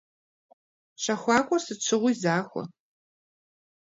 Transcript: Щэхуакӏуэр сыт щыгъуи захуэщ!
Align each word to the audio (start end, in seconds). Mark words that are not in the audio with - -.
Щэхуакӏуэр 1.01 1.61
сыт 1.65 1.79
щыгъуи 1.85 2.13
захуэщ! 2.21 2.69